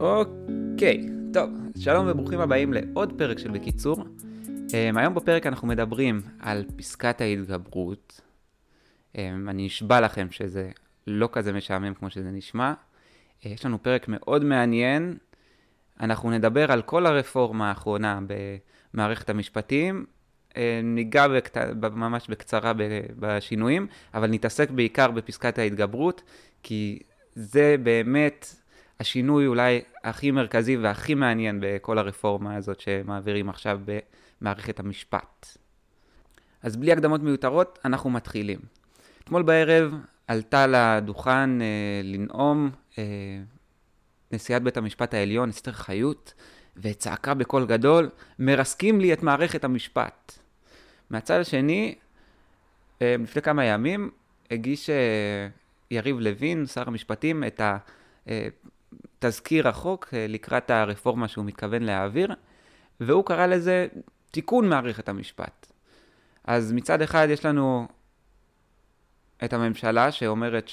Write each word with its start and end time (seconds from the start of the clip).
אוקיי, 0.00 1.08
טוב, 1.32 1.50
שלום 1.78 2.06
וברוכים 2.08 2.40
הבאים 2.40 2.72
לעוד 2.72 3.12
פרק 3.18 3.38
של 3.38 3.50
בקיצור. 3.50 4.04
Um, 4.46 4.98
היום 4.98 5.14
בפרק 5.14 5.46
אנחנו 5.46 5.68
מדברים 5.68 6.22
על 6.38 6.64
פסקת 6.76 7.20
ההתגברות. 7.20 8.20
Um, 9.12 9.18
אני 9.48 9.66
אשבע 9.66 10.00
לכם 10.00 10.26
שזה 10.30 10.70
לא 11.06 11.28
כזה 11.32 11.52
משעמם 11.52 11.94
כמו 11.94 12.10
שזה 12.10 12.30
נשמע. 12.30 12.72
Uh, 12.72 13.48
יש 13.48 13.66
לנו 13.66 13.82
פרק 13.82 14.08
מאוד 14.08 14.44
מעניין. 14.44 15.16
אנחנו 16.00 16.30
נדבר 16.30 16.72
על 16.72 16.82
כל 16.82 17.06
הרפורמה 17.06 17.68
האחרונה 17.68 18.18
במערכת 18.94 19.30
המשפטים. 19.30 20.04
Uh, 20.50 20.54
ניגע 20.82 21.28
בקט... 21.28 21.56
ממש 21.92 22.28
בקצרה 22.28 22.72
בשינויים, 23.18 23.86
אבל 24.14 24.30
נתעסק 24.30 24.70
בעיקר 24.70 25.10
בפסקת 25.10 25.58
ההתגברות, 25.58 26.22
כי 26.62 26.98
זה 27.34 27.76
באמת 27.82 28.59
השינוי 29.00 29.46
אולי 29.46 29.80
הכי 30.04 30.30
מרכזי 30.30 30.76
והכי 30.76 31.14
מעניין 31.14 31.58
בכל 31.62 31.98
הרפורמה 31.98 32.56
הזאת 32.56 32.80
שמעבירים 32.80 33.48
עכשיו 33.48 33.80
במערכת 34.40 34.80
המשפט. 34.80 35.56
אז 36.62 36.76
בלי 36.76 36.92
הקדמות 36.92 37.22
מיותרות, 37.22 37.78
אנחנו 37.84 38.10
מתחילים. 38.10 38.58
אתמול 39.24 39.42
בערב 39.42 39.94
עלתה 40.26 40.66
לדוכן 40.66 41.62
אה, 41.62 42.00
לנאום 42.04 42.70
אה, 42.98 43.04
נשיאת 44.32 44.62
בית 44.62 44.76
המשפט 44.76 45.14
העליון, 45.14 45.48
אסתר 45.48 45.72
חיות, 45.72 46.34
וצעקה 46.76 47.34
בקול 47.34 47.66
גדול, 47.66 48.10
מרסקים 48.38 49.00
לי 49.00 49.12
את 49.12 49.22
מערכת 49.22 49.64
המשפט. 49.64 50.38
מהצד 51.10 51.40
השני, 51.40 51.94
אה, 53.02 53.14
לפני 53.18 53.42
כמה 53.42 53.64
ימים, 53.64 54.10
הגיש 54.50 54.90
אה, 54.90 55.48
יריב 55.90 56.20
לוין, 56.20 56.66
שר 56.66 56.84
המשפטים, 56.86 57.44
את 57.44 57.60
ה... 57.60 57.76
אה, 58.28 58.48
תזכיר 59.18 59.68
החוק 59.68 60.08
אה, 60.14 60.26
לקראת 60.28 60.70
הרפורמה 60.70 61.28
שהוא 61.28 61.44
מתכוון 61.44 61.82
להעביר, 61.82 62.34
והוא 63.00 63.24
קרא 63.24 63.46
לזה 63.46 63.86
תיקון 64.30 64.68
מערכת 64.68 65.08
המשפט. 65.08 65.72
אז 66.44 66.72
מצד 66.72 67.02
אחד 67.02 67.26
יש 67.30 67.44
לנו 67.44 67.88
את 69.44 69.52
הממשלה 69.52 70.12
שאומרת 70.12 70.70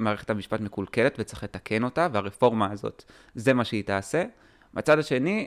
שמערכת 0.00 0.30
המשפט 0.30 0.60
מקולקלת 0.60 1.14
וצריך 1.18 1.44
לתקן 1.44 1.84
אותה, 1.84 2.08
והרפורמה 2.12 2.70
הזאת, 2.70 3.04
זה 3.34 3.54
מה 3.54 3.64
שהיא 3.64 3.84
תעשה. 3.84 4.24
מצד 4.74 4.98
השני, 4.98 5.46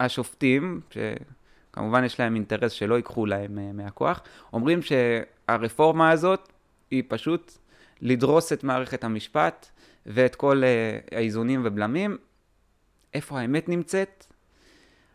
השופטים, 0.00 0.80
שכמובן 0.90 2.04
יש 2.04 2.20
להם 2.20 2.34
אינטרס 2.34 2.72
שלא 2.72 2.94
ייקחו 2.94 3.26
להם 3.26 3.58
אה, 3.58 3.72
מהכוח, 3.72 4.22
אומרים 4.52 4.80
שהרפורמה 4.82 6.10
הזאת 6.10 6.52
היא 6.90 7.02
פשוט 7.08 7.58
לדרוס 8.00 8.52
את 8.52 8.64
מערכת 8.64 9.04
המשפט, 9.04 9.70
ואת 10.06 10.34
כל 10.34 10.62
uh, 10.62 11.14
האיזונים 11.16 11.62
ובלמים. 11.64 12.18
איפה 13.14 13.40
האמת 13.40 13.68
נמצאת? 13.68 14.26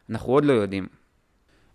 אנחנו 0.09 0.33
עוד 0.33 0.45
לא 0.45 0.53
יודעים. 0.53 0.87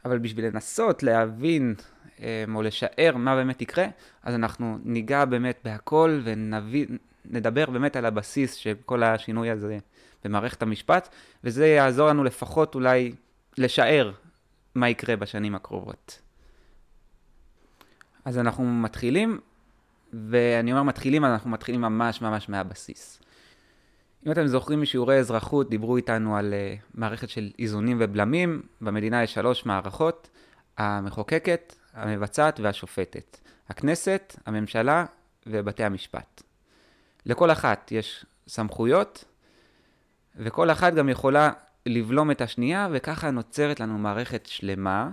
אבל 0.04 0.18
בשביל 0.18 0.46
לנסות 0.46 1.02
להבין 1.02 1.74
um, 2.16 2.20
או 2.54 2.62
לשער 2.62 3.16
מה 3.16 3.36
באמת 3.36 3.62
יקרה, 3.62 3.86
אז 4.22 4.34
אנחנו 4.34 4.78
ניגע 4.84 5.24
באמת 5.24 5.58
בהכל 5.64 6.20
ונדבר 6.24 7.70
באמת 7.70 7.96
על 7.96 8.06
הבסיס 8.06 8.54
של 8.54 8.74
כל 8.84 9.02
השינוי 9.02 9.50
הזה 9.50 9.78
במערכת 10.24 10.62
המשפט, 10.62 11.08
וזה 11.44 11.66
יעזור 11.66 12.08
לנו 12.08 12.24
לפחות 12.24 12.74
אולי 12.74 13.12
לשער 13.58 14.12
מה 14.74 14.88
יקרה 14.88 15.16
בשנים 15.16 15.54
הקרובות. 15.54 16.20
אז 18.24 18.38
אנחנו 18.38 18.64
מתחילים 18.64 19.40
ואני 20.12 20.72
אומר 20.72 20.82
מתחילים, 20.82 21.24
אנחנו 21.24 21.50
מתחילים 21.50 21.80
ממש 21.80 22.22
ממש 22.22 22.48
מהבסיס. 22.48 23.20
אם 24.26 24.32
אתם 24.32 24.46
זוכרים 24.46 24.82
משיעורי 24.82 25.18
אזרחות, 25.18 25.70
דיברו 25.70 25.96
איתנו 25.96 26.36
על 26.36 26.54
uh, 26.54 26.84
מערכת 26.94 27.28
של 27.28 27.50
איזונים 27.58 27.96
ובלמים. 28.00 28.62
במדינה 28.80 29.22
יש 29.22 29.34
שלוש 29.34 29.66
מערכות, 29.66 30.30
המחוקקת, 30.78 31.74
המבצעת 31.94 32.60
והשופטת. 32.60 33.38
הכנסת, 33.68 34.36
הממשלה 34.46 35.04
ובתי 35.46 35.84
המשפט. 35.84 36.42
לכל 37.26 37.50
אחת 37.50 37.92
יש 37.92 38.26
סמכויות, 38.48 39.24
וכל 40.36 40.70
אחת 40.70 40.94
גם 40.94 41.08
יכולה 41.08 41.50
לבלום 41.86 42.30
את 42.30 42.40
השנייה, 42.40 42.88
וככה 42.92 43.30
נוצרת 43.30 43.80
לנו 43.80 43.98
מערכת 43.98 44.46
שלמה, 44.46 45.10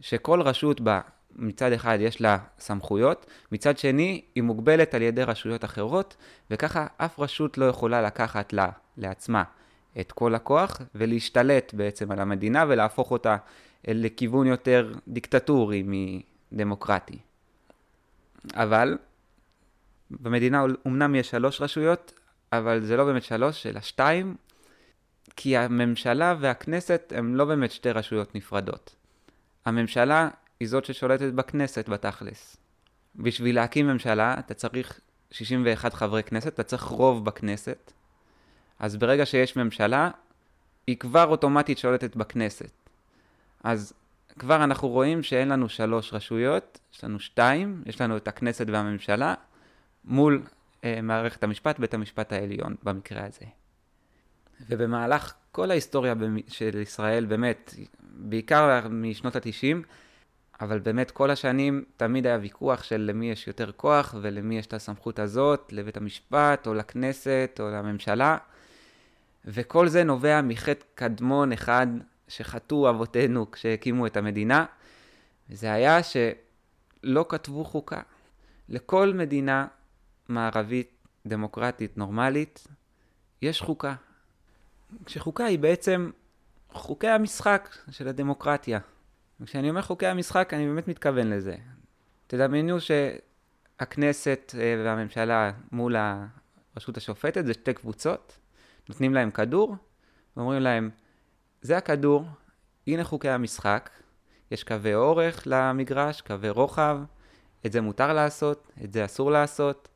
שכל 0.00 0.40
רשות 0.40 0.80
בה 0.80 1.00
מצד 1.36 1.72
אחד 1.72 1.98
יש 2.00 2.20
לה 2.20 2.38
סמכויות, 2.58 3.26
מצד 3.52 3.78
שני 3.78 4.22
היא 4.34 4.42
מוגבלת 4.42 4.94
על 4.94 5.02
ידי 5.02 5.22
רשויות 5.22 5.64
אחרות, 5.64 6.16
וככה 6.50 6.86
אף 6.96 7.18
רשות 7.18 7.58
לא 7.58 7.64
יכולה 7.64 8.02
לקחת 8.02 8.52
לה, 8.52 8.68
לעצמה 8.96 9.42
את 10.00 10.12
כל 10.12 10.34
הכוח 10.34 10.80
ולהשתלט 10.94 11.74
בעצם 11.74 12.10
על 12.10 12.20
המדינה 12.20 12.64
ולהפוך 12.68 13.10
אותה 13.10 13.36
לכיוון 13.88 14.46
יותר 14.46 14.92
דיקטטורי 15.08 15.84
מדמוקרטי. 15.86 17.18
אבל 18.54 18.98
במדינה 20.10 20.64
אמנם 20.86 21.14
יש 21.14 21.30
שלוש 21.30 21.60
רשויות, 21.60 22.12
אבל 22.52 22.80
זה 22.80 22.96
לא 22.96 23.04
באמת 23.04 23.22
שלוש, 23.22 23.66
אלא 23.66 23.80
שתיים, 23.80 24.36
כי 25.36 25.56
הממשלה 25.56 26.34
והכנסת 26.40 27.12
הם 27.16 27.36
לא 27.36 27.44
באמת 27.44 27.70
שתי 27.70 27.90
רשויות 27.90 28.34
נפרדות. 28.34 28.96
הממשלה 29.64 30.28
היא 30.60 30.68
זאת 30.68 30.84
ששולטת 30.84 31.32
בכנסת 31.32 31.88
בתכלס. 31.88 32.56
בשביל 33.16 33.54
להקים 33.54 33.86
ממשלה 33.86 34.34
אתה 34.38 34.54
צריך 34.54 35.00
61 35.30 35.94
חברי 35.94 36.22
כנסת, 36.22 36.54
אתה 36.54 36.62
צריך 36.62 36.82
רוב 36.82 37.24
בכנסת. 37.24 37.92
אז 38.78 38.96
ברגע 38.96 39.26
שיש 39.26 39.56
ממשלה, 39.56 40.10
היא 40.86 40.96
כבר 40.96 41.24
אוטומטית 41.24 41.78
שולטת 41.78 42.16
בכנסת. 42.16 42.70
אז 43.64 43.92
כבר 44.38 44.64
אנחנו 44.64 44.88
רואים 44.88 45.22
שאין 45.22 45.48
לנו 45.48 45.68
שלוש 45.68 46.12
רשויות, 46.12 46.80
יש 46.94 47.04
לנו 47.04 47.20
שתיים, 47.20 47.82
יש 47.86 48.00
לנו 48.00 48.16
את 48.16 48.28
הכנסת 48.28 48.66
והממשלה, 48.68 49.34
מול 50.04 50.42
אה, 50.84 51.00
מערכת 51.02 51.44
המשפט, 51.44 51.78
בית 51.78 51.94
המשפט 51.94 52.32
העליון 52.32 52.74
במקרה 52.82 53.24
הזה. 53.26 53.46
ובמהלך 54.68 55.34
כל 55.52 55.70
ההיסטוריה 55.70 56.14
של 56.48 56.78
ישראל, 56.82 57.24
באמת, 57.24 57.74
בעיקר 58.00 58.88
משנות 58.90 59.36
התשעים, 59.36 59.82
אבל 60.64 60.78
באמת 60.78 61.10
כל 61.10 61.30
השנים 61.30 61.84
תמיד 61.96 62.26
היה 62.26 62.38
ויכוח 62.42 62.82
של 62.82 63.00
למי 63.00 63.30
יש 63.30 63.46
יותר 63.46 63.72
כוח 63.72 64.14
ולמי 64.22 64.58
יש 64.58 64.66
את 64.66 64.74
הסמכות 64.74 65.18
הזאת, 65.18 65.72
לבית 65.72 65.96
המשפט 65.96 66.66
או 66.66 66.74
לכנסת 66.74 67.60
או 67.60 67.70
לממשלה. 67.70 68.36
וכל 69.44 69.88
זה 69.88 70.04
נובע 70.04 70.40
מחטא 70.42 70.84
קדמון 70.94 71.52
אחד 71.52 71.86
שחטאו 72.28 72.90
אבותינו 72.90 73.50
כשהקימו 73.50 74.06
את 74.06 74.16
המדינה, 74.16 74.64
וזה 75.50 75.72
היה 75.72 75.98
שלא 76.02 77.26
כתבו 77.28 77.64
חוקה. 77.64 78.00
לכל 78.68 79.12
מדינה 79.14 79.66
מערבית, 80.28 80.90
דמוקרטית, 81.26 81.98
נורמלית, 81.98 82.66
יש 83.42 83.60
חוקה. 83.60 83.94
כשחוקה 85.04 85.44
היא 85.44 85.58
בעצם 85.58 86.10
חוקי 86.72 87.08
המשחק 87.08 87.76
של 87.90 88.08
הדמוקרטיה. 88.08 88.78
וכשאני 89.40 89.70
אומר 89.70 89.82
חוקי 89.82 90.06
המשחק, 90.06 90.54
אני 90.54 90.66
באמת 90.66 90.88
מתכוון 90.88 91.30
לזה. 91.30 91.56
תדמיינו 92.26 92.76
שהכנסת 92.80 94.54
אה, 94.58 94.82
והממשלה 94.84 95.52
מול 95.72 95.96
הרשות 95.96 96.96
השופטת 96.96 97.46
זה 97.46 97.52
שתי 97.52 97.74
קבוצות, 97.74 98.38
נותנים 98.88 99.14
להם 99.14 99.30
כדור, 99.30 99.76
ואומרים 100.36 100.62
להם, 100.62 100.90
זה 101.62 101.76
הכדור, 101.76 102.24
הנה 102.86 103.04
חוקי 103.04 103.28
המשחק, 103.28 103.90
יש 104.50 104.64
קווי 104.64 104.94
אורך 104.94 105.42
למגרש, 105.46 106.20
קווי 106.20 106.50
רוחב, 106.50 106.98
את 107.66 107.72
זה 107.72 107.80
מותר 107.80 108.12
לעשות, 108.12 108.72
את 108.84 108.92
זה 108.92 109.04
אסור 109.04 109.30
לעשות, 109.30 109.88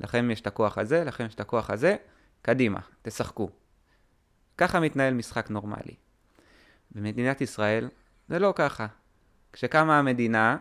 לכם 0.00 0.30
יש 0.30 0.40
את 0.40 0.46
הכוח 0.46 0.78
הזה, 0.78 1.04
לכם 1.04 1.26
יש 1.26 1.34
את 1.34 1.40
הכוח 1.40 1.70
הזה, 1.70 1.96
קדימה, 2.42 2.80
תשחקו. 3.02 3.50
ככה 4.58 4.80
מתנהל 4.80 5.14
משחק 5.14 5.50
נורמלי. 5.50 5.94
במדינת 6.92 7.40
ישראל 7.40 7.88
זה 8.30 8.38
לא 8.38 8.52
ככה. 8.56 8.86
כשקמה 9.52 9.98
המדינה, 9.98 10.56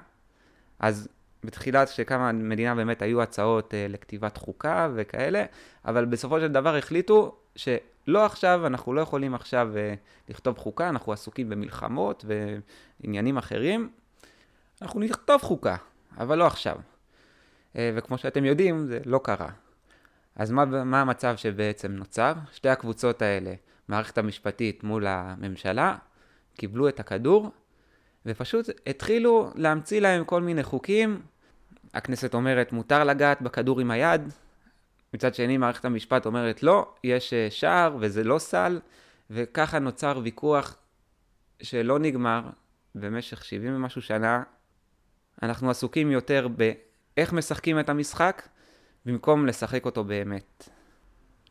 אז 0.80 1.08
בתחילת 1.44 1.90
כשקמה 1.90 2.30
המדינה 2.30 2.76
באמת 2.76 3.02
היו 3.02 3.22
הצעות 3.22 3.74
uh, 3.74 3.92
לכתיבת 3.92 4.38
חוקה 4.38 4.90
וכאלה, 4.96 5.46
אבל 5.86 6.06
בסופו 6.06 6.40
של 6.40 6.48
דבר 6.48 6.76
החליטו 6.76 7.36
שלא 7.56 8.26
עכשיו, 8.26 8.68
אנחנו 8.68 8.94
לא 8.94 9.02
יכולים 9.02 9.36
עכשיו 9.36 9.70
uh, 9.74 10.30
לכתוב 10.30 10.58
חוקה, 10.58 10.90
אנחנו 10.90 11.14
עסוקים 11.14 11.50
במלחמות 11.50 12.26
ועניינים 12.28 13.38
אחרים. 13.38 13.90
אנחנו 14.82 15.00
נכתוב 15.00 15.42
חוקה, 15.42 15.76
אבל 16.18 16.38
לא 16.38 16.48
עכשיו. 16.48 16.76
Uh, 17.74 17.78
וכמו 17.96 18.18
שאתם 18.18 18.46
יודעים, 18.46 18.88
זה 18.88 19.00
לא 19.06 19.20
קרה. 19.24 19.50
אז 20.36 20.52
מה, 20.52 20.66
מה 20.66 21.02
המצב 21.02 21.38
שבעצם 21.38 21.92
נוצר? 21.92 22.34
שתי 22.52 22.70
הקבוצות 22.70 23.22
האלה, 23.22 23.54
מערכת 23.88 24.18
המשפטית 24.18 24.84
מול 24.84 25.08
הממשלה, 25.08 25.96
קיבלו 26.58 26.90
את 26.90 27.00
הכדור, 27.00 27.52
ופשוט 28.30 28.70
התחילו 28.88 29.52
להמציא 29.56 30.02
להם 30.02 30.24
כל 30.24 30.42
מיני 30.42 30.64
חוקים. 30.64 31.22
הכנסת 31.94 32.34
אומרת, 32.34 32.72
מותר 32.72 33.04
לגעת 33.04 33.42
בכדור 33.42 33.80
עם 33.80 33.92
היד, 33.92 34.22
מצד 35.14 35.36
שני, 35.36 35.58
מערכת 35.58 35.86
המשפט 35.86 36.26
אומרת 36.26 36.64
לא, 36.64 36.94
יש 37.04 37.34
אה, 37.34 37.48
שער 37.50 37.98
וזה 38.00 38.24
לא 38.24 38.40
סל, 38.40 38.80
וככה 39.30 39.80
נוצר 39.80 40.20
ויכוח 40.24 40.78
שלא 41.62 42.00
נגמר 42.00 42.50
במשך 42.96 43.46
70 43.46 43.76
ומשהו 43.76 44.02
שנה. 44.02 44.44
אנחנו 45.44 45.70
עסוקים 45.70 46.12
יותר 46.12 46.48
באיך 46.48 47.34
משחקים 47.34 47.80
את 47.80 47.90
המשחק, 47.90 48.48
במקום 49.06 49.46
לשחק 49.46 49.86
אותו 49.86 50.04
באמת. 50.04 50.70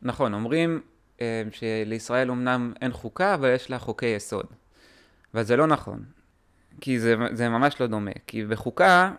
נכון, 0.03 0.35
אומרים 0.35 0.81
אה, 1.21 1.43
שלישראל 1.51 2.31
אמנם 2.31 2.73
אין 2.81 2.93
חוקה, 2.93 3.35
אבל 3.35 3.55
יש 3.55 3.71
לה 3.71 3.79
חוקי 3.79 4.07
יסוד. 4.07 4.47
אבל 5.35 5.43
זה 5.43 5.57
לא 5.57 5.67
נכון, 5.67 6.05
כי 6.81 7.01
זה, 7.01 7.15
זה 7.33 7.49
ממש 7.49 7.81
לא 7.81 7.87
דומה. 7.87 8.11
כי 8.27 8.45
בחוקה, 8.45 9.13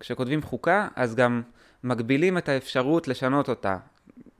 כשכותבים 0.00 0.42
חוקה, 0.42 0.88
אז 0.96 1.14
גם 1.14 1.42
מגבילים 1.84 2.38
את 2.38 2.48
האפשרות 2.48 3.08
לשנות 3.08 3.48
אותה. 3.48 3.76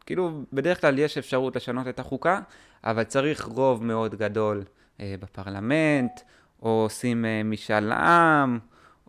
כאילו, 0.06 0.42
בדרך 0.52 0.80
כלל 0.80 0.98
יש 0.98 1.18
אפשרות 1.18 1.56
לשנות 1.56 1.88
את 1.88 1.98
החוקה, 1.98 2.40
אבל 2.84 3.04
צריך 3.04 3.44
רוב 3.44 3.84
מאוד 3.84 4.14
גדול 4.14 4.64
אה, 5.00 5.14
בפרלמנט, 5.20 6.20
או 6.62 6.68
עושים 6.82 7.24
אה, 7.24 7.42
משאל 7.44 7.92
עם, 7.92 8.58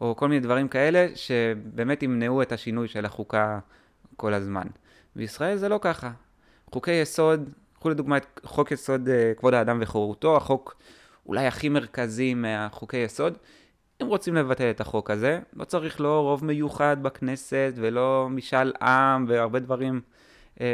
או 0.01 0.15
כל 0.15 0.27
מיני 0.27 0.39
דברים 0.39 0.67
כאלה, 0.67 1.07
שבאמת 1.15 2.03
ימנעו 2.03 2.41
את 2.41 2.51
השינוי 2.51 2.87
של 2.87 3.05
החוקה 3.05 3.59
כל 4.15 4.33
הזמן. 4.33 4.67
בישראל 5.15 5.57
זה 5.57 5.69
לא 5.69 5.79
ככה. 5.81 6.11
חוקי 6.71 6.91
יסוד, 6.91 7.49
קחו 7.79 7.89
לדוגמה 7.89 8.17
את 8.17 8.39
חוק 8.43 8.71
יסוד 8.71 9.09
אה, 9.09 9.33
כבוד 9.37 9.53
האדם 9.53 9.77
וחירותו, 9.81 10.37
החוק 10.37 10.75
אולי 11.25 11.47
הכי 11.47 11.69
מרכזי 11.69 12.33
מהחוקי 12.33 12.97
יסוד. 12.97 13.37
אם 14.01 14.07
רוצים 14.07 14.35
לבטל 14.35 14.69
את 14.69 14.81
החוק 14.81 15.11
הזה, 15.11 15.39
לא 15.53 15.65
צריך 15.65 16.01
לא 16.01 16.21
רוב 16.21 16.45
מיוחד 16.45 16.97
בכנסת 17.01 17.73
ולא 17.75 18.27
משאל 18.29 18.73
עם 18.81 19.25
והרבה 19.27 19.59
דברים 19.59 20.01
אה, 20.61 20.65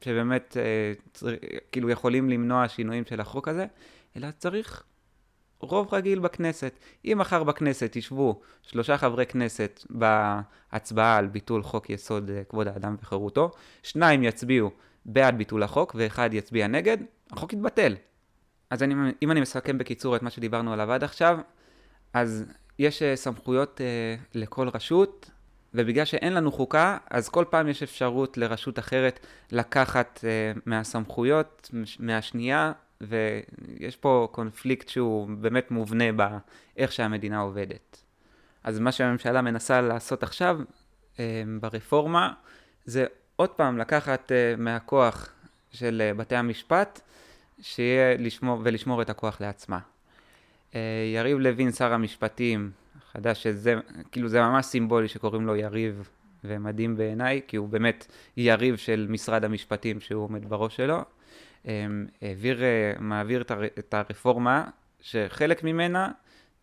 שבאמת 0.00 0.56
אה, 0.60 0.92
צר... 1.12 1.28
כאילו 1.72 1.90
יכולים 1.90 2.30
למנוע 2.30 2.68
שינויים 2.68 3.04
של 3.04 3.20
החוק 3.20 3.48
הזה, 3.48 3.66
אלא 4.16 4.28
צריך 4.38 4.84
רוב 5.60 5.94
רגיל 5.94 6.18
בכנסת. 6.18 6.78
אם 7.04 7.18
מחר 7.20 7.44
בכנסת 7.44 7.96
ישבו 7.96 8.40
שלושה 8.62 8.98
חברי 8.98 9.26
כנסת 9.26 9.84
בהצבעה 9.90 11.16
על 11.16 11.26
ביטול 11.26 11.62
חוק 11.62 11.90
יסוד 11.90 12.30
אה, 12.30 12.44
כבוד 12.44 12.68
האדם 12.68 12.96
וחירותו, 13.02 13.50
שניים 13.82 14.22
יצביעו 14.22 14.70
בעד 15.04 15.38
ביטול 15.38 15.62
החוק 15.62 15.94
ואחד 15.98 16.30
יצביע 16.32 16.66
נגד, 16.66 16.98
החוק 17.32 17.52
יתבטל. 17.52 17.94
אז 18.72 18.82
אני, 18.82 18.94
אם 19.22 19.30
אני 19.30 19.40
מסכם 19.40 19.78
בקיצור 19.78 20.16
את 20.16 20.22
מה 20.22 20.30
שדיברנו 20.30 20.72
עליו 20.72 20.92
עד 20.92 21.04
עכשיו, 21.04 21.38
אז 22.12 22.44
יש 22.78 23.02
uh, 23.02 23.16
סמכויות 23.16 23.80
uh, 23.80 24.38
לכל 24.38 24.68
רשות, 24.68 25.30
ובגלל 25.74 26.04
שאין 26.04 26.34
לנו 26.34 26.52
חוקה, 26.52 26.98
אז 27.10 27.28
כל 27.28 27.44
פעם 27.50 27.68
יש 27.68 27.82
אפשרות 27.82 28.36
לרשות 28.36 28.78
אחרת 28.78 29.26
לקחת 29.50 30.20
uh, 30.22 30.60
מהסמכויות, 30.66 31.70
מהשנייה, 31.98 32.72
ויש 33.00 33.96
פה 33.96 34.28
קונפליקט 34.32 34.88
שהוא 34.88 35.28
באמת 35.38 35.70
מובנה 35.70 36.04
באיך 36.12 36.92
שהמדינה 36.92 37.40
עובדת. 37.40 38.04
אז 38.64 38.78
מה 38.78 38.92
שהממשלה 38.92 39.42
מנסה 39.42 39.80
לעשות 39.80 40.22
עכשיו 40.22 40.60
uh, 41.16 41.18
ברפורמה, 41.60 42.32
זה 42.84 43.06
עוד 43.36 43.50
פעם 43.50 43.78
לקחת 43.78 44.32
uh, 44.32 44.60
מהכוח 44.60 45.28
של 45.72 46.02
uh, 46.14 46.18
בתי 46.18 46.36
המשפט, 46.36 47.00
שיהיה 47.62 48.16
לשמור, 48.16 48.60
ולשמור 48.64 49.02
את 49.02 49.10
הכוח 49.10 49.40
לעצמה. 49.40 49.78
Uh, 50.72 50.74
יריב 51.14 51.38
לוין, 51.38 51.72
שר 51.72 51.92
המשפטים, 51.92 52.70
חדש 53.12 53.42
שזה, 53.42 53.74
כאילו 54.12 54.28
זה 54.28 54.40
ממש 54.40 54.66
סימבולי 54.66 55.08
שקוראים 55.08 55.46
לו 55.46 55.56
יריב, 55.56 56.08
ומדהים 56.44 56.96
בעיניי, 56.96 57.40
כי 57.48 57.56
הוא 57.56 57.68
באמת 57.68 58.06
יריב 58.36 58.76
של 58.76 59.06
משרד 59.10 59.44
המשפטים 59.44 60.00
שהוא 60.00 60.24
עומד 60.24 60.48
בראש 60.48 60.76
שלו. 60.76 61.02
Um, 61.64 61.68
העביר, 62.22 62.58
uh, 62.58 63.00
מעביר 63.00 63.40
את, 63.40 63.50
הר, 63.50 63.64
את 63.64 63.94
הרפורמה, 63.94 64.64
שחלק 65.00 65.64
ממנה 65.64 66.10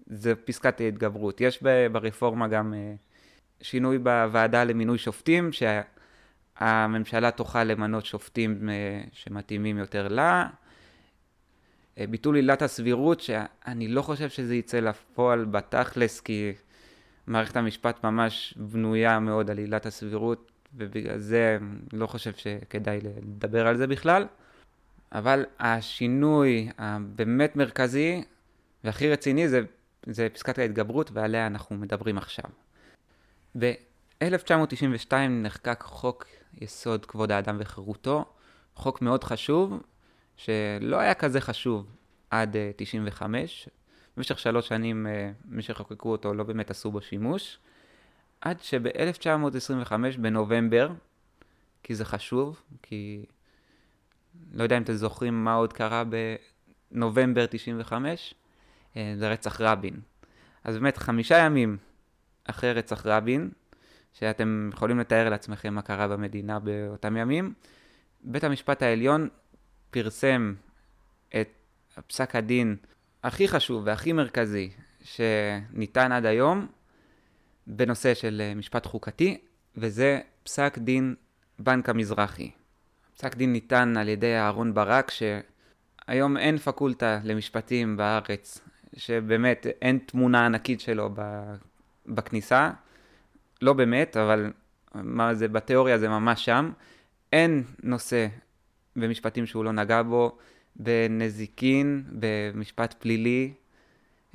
זה 0.07 0.35
פסקת 0.35 0.81
ההתגברות. 0.81 1.41
יש 1.41 1.63
ברפורמה 1.91 2.47
גם 2.47 2.73
שינוי 3.61 3.97
בוועדה 3.97 4.63
למינוי 4.63 4.97
שופטים, 4.97 5.51
שה... 5.51 5.81
הממשלה 6.59 7.31
תוכל 7.31 7.63
למנות 7.63 8.05
שופטים 8.05 8.69
אה, 8.69 9.01
שמתאימים 9.11 9.77
יותר 9.77 10.07
לה. 10.07 10.47
אה, 11.99 12.07
ביטול 12.07 12.35
עילת 12.35 12.61
הסבירות, 12.61 13.19
שאני 13.19 13.87
לא 13.87 14.01
חושב 14.01 14.29
שזה 14.29 14.55
יצא 14.55 14.79
לפועל 14.79 15.45
בתכלס, 15.45 16.19
כי 16.19 16.53
מערכת 17.27 17.55
המשפט 17.55 18.03
ממש 18.03 18.53
בנויה 18.57 19.19
מאוד 19.19 19.49
על 19.49 19.57
עילת 19.57 19.85
הסבירות, 19.85 20.51
ובגלל 20.75 21.17
זה 21.17 21.57
אני 21.61 21.99
לא 21.99 22.07
חושב 22.07 22.33
שכדאי 22.33 22.99
לדבר 23.01 23.67
על 23.67 23.77
זה 23.77 23.87
בכלל. 23.87 24.25
אבל 25.11 25.45
השינוי 25.59 26.69
הבאמת 26.77 27.55
מרכזי 27.55 28.23
והכי 28.83 29.09
רציני 29.09 29.49
זה, 29.49 29.61
זה 30.05 30.27
פסקת 30.33 30.59
ההתגברות, 30.59 31.11
ועליה 31.13 31.47
אנחנו 31.47 31.75
מדברים 31.75 32.17
עכשיו. 32.17 32.45
ב-1992 33.59 35.13
נחקק 35.29 35.83
חוק 35.83 36.25
יסוד 36.61 37.05
כבוד 37.05 37.31
האדם 37.31 37.57
וחירותו, 37.59 38.25
חוק 38.75 39.01
מאוד 39.01 39.23
חשוב, 39.23 39.81
שלא 40.39 40.99
היה 40.99 41.13
כזה 41.13 41.41
חשוב 41.41 41.95
עד 42.29 42.55
uh, 42.55 42.57
95. 42.75 43.69
במשך 44.17 44.39
שלוש 44.39 44.67
שנים 44.67 45.07
uh, 45.07 45.09
מי 45.45 45.61
שחוקקו 45.61 46.11
אותו 46.11 46.33
לא 46.33 46.43
באמת 46.43 46.71
עשו 46.71 46.91
בו 46.91 47.01
שימוש, 47.01 47.57
עד 48.41 48.59
שב-1925 48.59 49.93
בנובמבר, 50.19 50.91
כי 51.83 51.95
זה 51.95 52.05
חשוב, 52.05 52.61
כי 52.81 53.25
לא 54.53 54.63
יודע 54.63 54.77
אם 54.77 54.81
אתם 54.81 54.93
זוכרים 54.93 55.43
מה 55.43 55.53
עוד 55.53 55.73
קרה 55.73 56.03
בנובמבר 56.91 57.45
95, 57.49 58.33
uh, 58.33 58.97
אה, 58.97 59.13
זה 59.17 59.29
רצח 59.29 59.61
רבין. 59.61 59.99
אז 60.63 60.77
באמת 60.77 60.97
חמישה 60.97 61.37
ימים 61.37 61.77
אחרי 62.43 62.73
רצח 62.73 63.05
רבין, 63.05 63.49
שאתם 64.13 64.69
יכולים 64.73 64.99
לתאר 64.99 65.29
לעצמכם 65.29 65.73
מה 65.73 65.81
קרה 65.81 66.07
במדינה 66.07 66.59
באותם 66.59 67.17
ימים. 67.17 67.53
בית 68.21 68.43
המשפט 68.43 68.81
העליון 68.81 69.29
פרסם 69.91 70.53
את 71.41 71.49
פסק 72.07 72.35
הדין 72.35 72.75
הכי 73.23 73.47
חשוב 73.47 73.83
והכי 73.85 74.13
מרכזי 74.13 74.69
שניתן 75.03 76.11
עד 76.11 76.25
היום 76.25 76.67
בנושא 77.67 78.13
של 78.13 78.41
אה, 78.45 78.55
משפט 78.55 78.85
חוקתי, 78.85 79.37
וזה 79.77 80.19
פסק 80.43 80.77
דין 80.77 81.15
בנק 81.59 81.89
המזרחי. 81.89 82.51
פסק 83.17 83.35
דין 83.35 83.53
ניתן 83.53 83.97
על 83.97 84.09
ידי 84.09 84.35
אהרון 84.35 84.73
ברק, 84.73 85.11
שהיום 85.11 86.37
אין 86.37 86.57
פקולטה 86.57 87.19
למשפטים 87.23 87.97
בארץ, 87.97 88.59
שבאמת 88.97 89.67
אין 89.81 89.99
תמונה 90.05 90.45
ענקית 90.45 90.79
שלו 90.79 91.09
בכניסה, 92.05 92.71
לא 93.61 93.73
באמת, 93.73 94.17
אבל 94.17 94.51
מה 94.95 95.33
זה, 95.33 95.47
בתיאוריה 95.47 95.97
זה 95.97 96.09
ממש 96.09 96.45
שם. 96.45 96.71
אין 97.33 97.63
נושא 97.83 98.27
במשפטים 98.99 99.45
שהוא 99.45 99.65
לא 99.65 99.71
נגע 99.71 100.01
בו, 100.01 100.37
בנזיקין, 100.75 102.03
במשפט 102.11 102.93
פלילי, 102.99 103.53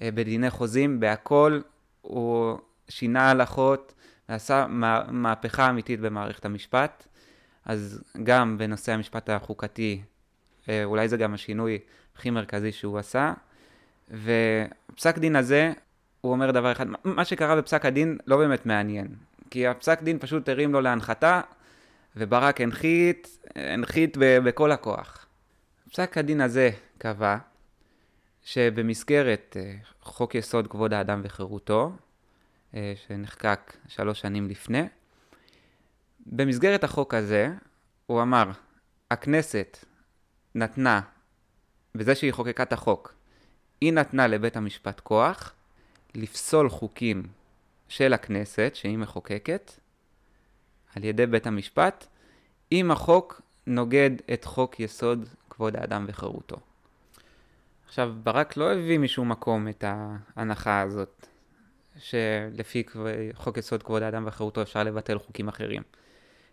אה, 0.03 0.11
בדיני 0.15 0.51
חוזים, 0.51 1.01
בהכל 1.01 1.61
הוא 2.03 2.59
שינה 2.89 3.31
הלכות 3.31 3.95
ועשה 4.29 4.67
מהפכה 5.09 5.71
אמיתית 5.71 6.01
במערכת 6.01 6.45
המשפט. 6.45 7.07
אז 7.65 8.03
גם 8.23 8.59
בנושא 8.59 8.93
המשפט 8.93 9.31
החוקתי, 9.31 10.03
אה, 10.69 10.85
אולי 10.85 11.09
זה 11.09 11.17
גם 11.17 11.35
השינוי 11.35 11.79
הכי 12.17 12.31
מרכזי 12.31 12.73
שהוא 12.73 12.99
עשה. 12.99 13.33
ופסק 14.11 15.19
דין 15.19 15.37
הזה 15.37 15.73
הוא 16.21 16.33
אומר 16.33 16.51
דבר 16.51 16.73
אחד, 16.73 16.87
מה 17.05 17.25
שקרה 17.25 17.57
בפסק 17.57 17.87
הדין 17.87 18.19
לא 18.27 18.37
באמת 18.37 18.67
מעניין, 18.67 19.09
כי 19.51 19.67
הפסק 19.67 20.03
דין 20.03 20.19
פשוט 20.19 20.49
הרים 20.49 20.73
לו 20.73 20.81
להנחתה, 20.81 21.41
וברק 22.17 22.61
הנחית, 22.61 23.39
הנחית 23.55 24.17
בכל 24.21 24.73
הכוח. 24.73 25.27
פסק 25.91 26.19
הדין 26.19 26.41
הזה 26.41 26.71
קבע 26.99 27.37
שבמסגרת 28.43 29.57
אה, 29.61 29.75
חוק 30.01 30.35
יסוד 30.35 30.67
כבוד 30.67 30.93
האדם 30.93 31.21
וחירותו, 31.25 31.93
אה, 32.75 32.93
שנחקק 33.07 33.77
שלוש 33.89 34.21
שנים 34.21 34.49
לפני, 34.49 34.83
במסגרת 36.27 36.85
החוק 36.85 37.15
הזה, 37.15 37.49
הוא 38.07 38.23
אמר, 38.23 38.51
הכנסת 39.11 39.85
נתנה, 40.55 41.01
בזה 41.95 42.15
שהיא 42.15 42.33
חוקקה 42.33 42.63
את 42.63 42.73
החוק, 42.73 43.15
היא 43.81 43.93
נתנה 43.93 44.27
לבית 44.27 44.57
המשפט 44.57 45.01
כוח 45.01 45.53
לפסול 46.15 46.69
חוקים 46.69 47.23
של 47.89 48.13
הכנסת, 48.13 48.71
שהיא 48.75 48.99
מחוקקת, 48.99 49.73
על 50.97 51.05
ידי 51.05 51.27
בית 51.27 51.47
המשפט, 51.47 52.07
אם 52.73 52.91
החוק 52.91 53.43
נוגד 53.67 54.11
את 54.33 54.45
חוק 54.45 54.81
יסוד 54.81 55.29
כבוד 55.51 55.77
האדם 55.77 56.05
וחירותו. 56.09 56.57
עכשיו, 57.87 58.13
ברק 58.23 58.57
לא 58.57 58.73
הביא 58.73 58.99
משום 58.99 59.29
מקום 59.29 59.69
את 59.69 59.85
ההנחה 59.87 60.81
הזאת, 60.81 61.27
שלפי 61.99 62.85
חוק 63.35 63.59
יסוד 63.59 63.83
כבוד 63.83 64.03
האדם 64.03 64.25
וחירותו 64.27 64.63
אפשר 64.63 64.83
לבטל 64.85 65.19
חוקים 65.19 65.49
אחרים. 65.49 65.83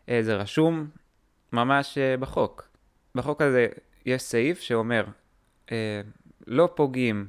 אה, 0.09 0.23
זה 0.23 0.35
רשום 0.35 0.87
ממש 1.53 1.97
uh, 1.97 2.21
בחוק. 2.21 2.67
בחוק 3.15 3.41
הזה 3.41 3.67
יש 4.05 4.21
סעיף 4.21 4.59
שאומר, 4.59 5.05
uh, 5.67 5.71
לא 6.47 6.69
פוגעים 6.75 7.27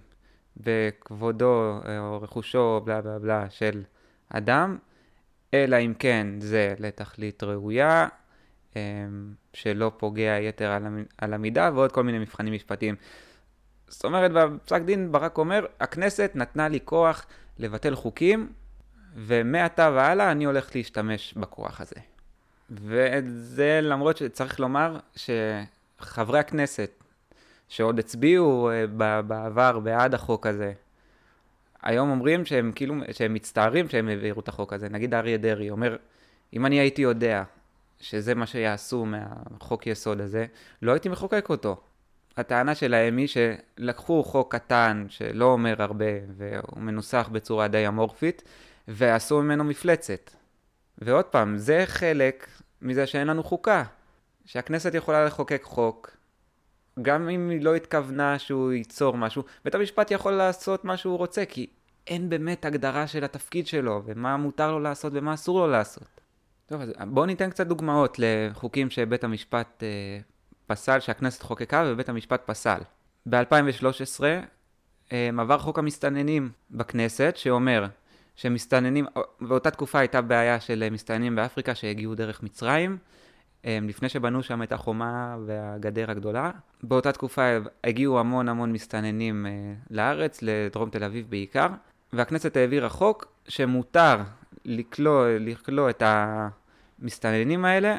בכבודו 0.56 1.80
או 1.98 2.22
רכושו, 2.22 2.80
בלה 2.84 3.02
בלה 3.02 3.18
בלה, 3.18 3.50
של 3.50 3.82
אדם, 4.28 4.78
אלא 5.54 5.76
אם 5.76 5.94
כן 5.98 6.26
זה 6.40 6.74
לתכלית 6.78 7.42
ראויה, 7.42 8.08
um, 8.72 8.76
שלא 9.54 9.92
פוגע 9.96 10.38
יתר 10.40 10.78
על 11.18 11.34
המידה, 11.34 11.70
ועוד 11.74 11.92
כל 11.92 12.02
מיני 12.02 12.18
מבחנים 12.18 12.54
משפטיים. 12.54 12.94
זאת 13.88 14.04
אומרת, 14.04 14.32
בפסק 14.32 14.82
דין 14.82 15.12
ברק 15.12 15.38
אומר, 15.38 15.66
הכנסת 15.80 16.32
נתנה 16.34 16.68
לי 16.68 16.78
כוח 16.84 17.26
לבטל 17.58 17.94
חוקים, 17.94 18.52
ומעתה 19.14 19.90
והלאה 19.94 20.30
אני 20.32 20.44
הולך 20.44 20.76
להשתמש 20.76 21.34
בכוח 21.34 21.80
הזה. 21.80 21.96
וזה 22.70 23.80
למרות 23.82 24.16
שצריך 24.16 24.60
לומר 24.60 24.98
שחברי 25.16 26.38
הכנסת 26.38 26.90
שעוד 27.68 27.98
הצביעו 27.98 28.70
אה, 28.70 28.86
בעבר 29.22 29.78
בעד 29.78 30.14
החוק 30.14 30.46
הזה, 30.46 30.72
היום 31.82 32.10
אומרים 32.10 32.44
שהם 32.44 32.72
כאילו, 32.74 32.94
שהם 33.12 33.34
מצטערים 33.34 33.88
שהם 33.88 34.08
העבירו 34.08 34.40
את 34.40 34.48
החוק 34.48 34.72
הזה. 34.72 34.88
נגיד 34.88 35.14
אריה 35.14 35.36
דרעי 35.36 35.70
אומר, 35.70 35.96
אם 36.54 36.66
אני 36.66 36.80
הייתי 36.80 37.02
יודע 37.02 37.42
שזה 38.00 38.34
מה 38.34 38.46
שיעשו 38.46 39.04
מהחוק 39.04 39.86
יסוד 39.86 40.20
הזה, 40.20 40.46
לא 40.82 40.92
הייתי 40.92 41.08
מחוקק 41.08 41.46
אותו. 41.50 41.80
הטענה 42.36 42.74
שלהם 42.74 43.16
היא 43.16 43.28
שלקחו 43.28 44.24
חוק 44.24 44.54
קטן 44.54 45.06
שלא 45.08 45.44
אומר 45.44 45.82
הרבה 45.82 46.06
והוא 46.36 46.80
מנוסח 46.82 47.28
בצורה 47.32 47.68
די 47.68 47.88
אמורפית 47.88 48.42
ועשו 48.88 49.42
ממנו 49.42 49.64
מפלצת. 49.64 50.30
ועוד 50.98 51.24
פעם, 51.24 51.56
זה 51.56 51.82
חלק 51.86 52.48
מזה 52.82 53.06
שאין 53.06 53.26
לנו 53.26 53.42
חוקה. 53.42 53.84
שהכנסת 54.44 54.94
יכולה 54.94 55.24
לחוקק 55.24 55.62
חוק, 55.62 56.10
גם 57.02 57.28
אם 57.28 57.48
היא 57.48 57.64
לא 57.64 57.74
התכוונה 57.74 58.38
שהוא 58.38 58.72
ייצור 58.72 59.16
משהו, 59.16 59.42
בית 59.64 59.74
המשפט 59.74 60.10
יכול 60.10 60.32
לעשות 60.32 60.84
מה 60.84 60.96
שהוא 60.96 61.18
רוצה, 61.18 61.44
כי 61.44 61.66
אין 62.06 62.28
באמת 62.28 62.64
הגדרה 62.64 63.06
של 63.06 63.24
התפקיד 63.24 63.66
שלו, 63.66 64.02
ומה 64.06 64.36
מותר 64.36 64.70
לו 64.70 64.80
לעשות 64.80 65.12
ומה 65.16 65.34
אסור 65.34 65.58
לו 65.60 65.66
לעשות. 65.66 66.20
טוב, 66.66 66.80
אז 66.80 66.92
בואו 67.06 67.26
ניתן 67.26 67.50
קצת 67.50 67.66
דוגמאות 67.66 68.16
לחוקים 68.18 68.90
שבית 68.90 69.24
המשפט 69.24 69.82
אה, 69.82 70.18
פסל, 70.66 71.00
שהכנסת 71.00 71.42
חוקקה 71.42 71.84
ובית 71.86 72.08
המשפט 72.08 72.42
פסל. 72.46 72.78
ב-2013 73.28 74.22
אה, 75.12 75.30
עבר 75.38 75.58
חוק 75.58 75.78
המסתננים 75.78 76.50
בכנסת, 76.70 77.34
שאומר 77.36 77.86
שמסתננים, 78.36 79.06
באותה 79.40 79.70
תקופה 79.70 79.98
הייתה 79.98 80.20
בעיה 80.20 80.60
של 80.60 80.88
מסתננים 80.90 81.36
באפריקה 81.36 81.74
שהגיעו 81.74 82.14
דרך 82.14 82.42
מצרים, 82.42 82.98
לפני 83.64 84.08
שבנו 84.08 84.42
שם 84.42 84.62
את 84.62 84.72
החומה 84.72 85.36
והגדר 85.46 86.10
הגדולה. 86.10 86.50
באותה 86.82 87.12
תקופה 87.12 87.42
הגיעו 87.84 88.20
המון 88.20 88.48
המון 88.48 88.72
מסתננים 88.72 89.46
אה, 89.46 89.52
לארץ, 89.90 90.38
לדרום 90.42 90.90
תל 90.90 91.04
אביב 91.04 91.26
בעיקר, 91.30 91.66
והכנסת 92.12 92.56
העבירה 92.56 92.88
חוק 92.88 93.26
שמותר 93.48 94.16
לקלוא, 94.64 95.26
לקלוא 95.28 95.90
את 95.90 96.02
המסתננים 96.06 97.64
האלה 97.64 97.98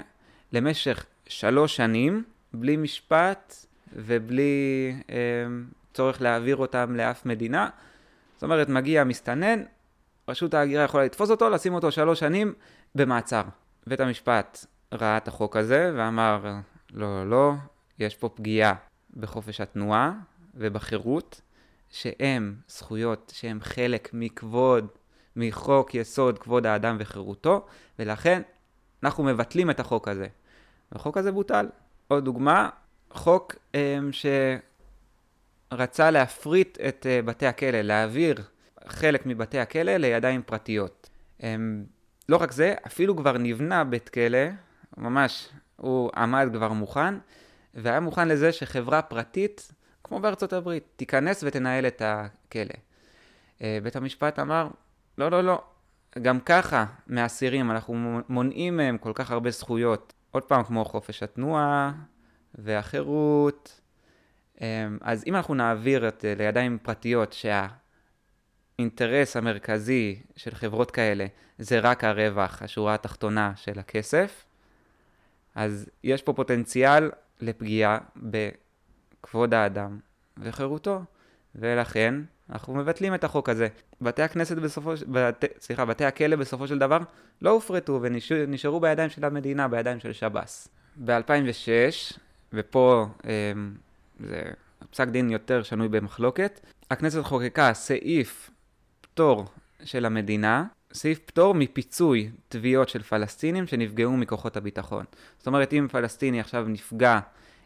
למשך 0.54 1.06
שלוש 1.28 1.76
שנים, 1.76 2.24
בלי 2.54 2.78
משפט 2.78 3.56
ובלי 3.96 4.96
אה, 5.10 5.16
צורך 5.94 6.22
להעביר 6.22 6.56
אותם 6.56 6.96
לאף 6.96 7.26
מדינה. 7.26 7.70
זאת 8.36 8.44
אומרת, 8.44 8.70
מגיע 8.70 9.04
מסתנן, 9.04 9.64
רשות 10.30 10.54
ההגירה 10.54 10.84
יכולה 10.84 11.06
לתפוס 11.06 11.30
אותו, 11.30 11.50
לשים 11.50 11.74
אותו 11.74 11.92
שלוש 11.92 12.20
שנים 12.20 12.54
במעצר. 12.96 13.42
בית 13.88 14.00
המשפט 14.00 14.66
ראה 14.94 15.18
את 15.18 15.28
החוק 15.28 15.58
הזה 15.58 15.92
ואמר, 15.96 16.46
לא, 16.94 17.08
לא, 17.24 17.30
לא, 17.30 17.54
יש 18.00 18.16
פה 18.16 18.30
פגיעה 18.30 18.74
בחופש 19.18 19.62
התנועה 19.62 20.14
ובחירות, 20.56 21.42
שהם 21.90 22.56
זכויות 22.68 23.32
שהם 23.36 23.60
חלק 23.62 24.10
מכבוד, 24.14 24.88
מחוק 25.36 25.96
יסוד 25.96 26.40
כבוד 26.40 26.66
האדם 26.66 26.98
וחירותו, 27.00 27.66
ולכן 28.00 28.42
אנחנו 29.04 29.24
מבטלים 29.24 29.70
את 29.70 29.80
החוק 29.80 30.08
הזה. 30.08 30.28
החוק 30.92 31.18
הזה 31.18 31.32
בוטל. 31.32 31.68
עוד 32.08 32.26
דוגמה, 32.26 32.70
חוק 33.10 33.56
um, 33.56 33.78
שרצה 35.72 36.12
להפריט 36.12 36.78
את 36.88 37.06
uh, 37.06 37.26
בתי 37.26 37.46
הכלא, 37.46 37.82
להעביר 37.82 38.44
חלק 38.88 39.26
מבתי 39.26 39.60
הכלא 39.60 39.98
לידיים 39.98 40.42
פרטיות. 40.46 41.10
Um, 41.40 41.44
לא 42.30 42.38
רק 42.38 42.52
זה, 42.52 42.76
אפילו 42.88 43.16
כבר 43.18 43.38
נבנה 43.38 43.84
בית 43.84 44.10
כלא, 44.10 44.48
ממש, 44.98 45.50
הוא 45.76 46.12
עמד 46.16 46.50
כבר 46.54 46.74
מוכן, 46.74 47.16
והיה 47.74 48.00
מוכן 48.00 48.28
לזה 48.28 48.52
שחברה 48.52 49.02
פרטית, 49.02 49.72
כמו 50.04 50.20
בארצות 50.20 50.54
הברית, 50.54 50.84
תיכנס 50.96 51.44
ותנהל 51.48 51.88
את 51.88 52.02
הכלא. 52.06 52.74
Uh, 53.58 53.62
בית 53.84 53.96
המשפט 53.96 54.40
אמר, 54.40 54.68
לא, 55.18 55.32
לא, 55.32 55.44
לא, 55.44 55.62
גם 56.22 56.40
ככה 56.40 56.86
מאסירים, 57.08 57.72
אנחנו 57.72 58.22
מונעים 58.30 58.78
מהם 58.78 58.98
כל 58.98 59.12
כך 59.16 59.32
הרבה 59.32 59.52
זכויות. 59.52 60.14
עוד 60.32 60.44
פעם, 60.44 60.64
כמו 60.64 60.86
חופש 60.86 61.24
התנועה 61.24 61.92
והחירות. 62.56 63.82
אמ, 64.62 64.98
אז 65.02 65.24
אם 65.28 65.36
אנחנו 65.36 65.54
נעביר 65.54 66.08
את 66.08 66.26
לידיים 66.38 66.78
פרטיות 66.82 67.36
שהאינטרס 68.80 69.38
המרכזי 69.38 70.22
של 70.36 70.56
חברות 70.56 70.92
כאלה 70.92 71.26
זה 71.58 71.80
רק 71.80 72.04
הרווח, 72.04 72.62
השורה 72.62 72.94
התחתונה 72.94 73.54
של 73.56 73.80
הכסף, 73.80 74.46
אז 75.56 75.90
יש 76.04 76.22
פה 76.22 76.34
פוטנציאל 76.34 77.12
לפגיעה 77.42 77.98
בכבוד 78.16 79.54
האדם 79.54 80.00
וחירותו, 80.38 81.02
ולכן 81.56 82.16
אנחנו 82.50 82.76
מבטלים 82.76 83.16
את 83.16 83.24
החוק 83.24 83.50
הזה. 83.50 83.68
בתי 84.02 84.22
הכנסת 84.22 84.58
בסופו 84.58 84.98
של... 84.98 85.06
בת... 85.12 85.44
סליחה, 85.60 85.86
בתי 85.86 86.06
הכלא 86.06 86.36
בסופו 86.36 86.68
של 86.68 86.80
דבר 86.80 86.98
לא 87.42 87.50
הופרטו 87.50 88.00
ונשארו 88.02 88.80
בידיים 88.80 89.10
של 89.10 89.26
המדינה, 89.26 89.68
בידיים 89.68 90.00
של 90.00 90.14
שב"ס. 90.14 90.68
ב-2006, 91.06 92.18
ופה 92.54 93.06
אה, 93.26 93.52
זה 94.20 94.42
פסק 94.90 95.08
דין 95.08 95.30
יותר 95.30 95.64
שנוי 95.64 95.88
במחלוקת, 95.88 96.60
הכנסת 96.92 97.22
חוקקה 97.22 97.74
סעיף 97.74 98.52
פטור 99.02 99.46
של 99.84 100.06
המדינה, 100.06 100.66
סעיף 100.94 101.20
פטור 101.20 101.56
מפיצוי 101.56 102.30
תביעות 102.50 102.90
של 102.90 103.04
פלסטינים 103.04 103.68
שנפגעו 103.68 104.18
מכוחות 104.18 104.58
הביטחון. 104.58 105.06
זאת 105.38 105.48
אומרת, 105.48 105.74
אם 105.74 105.88
פלסטיני 105.92 106.40
עכשיו 106.40 106.66
נפגע 106.68 107.20